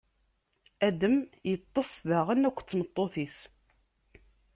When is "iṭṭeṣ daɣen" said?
1.55-2.47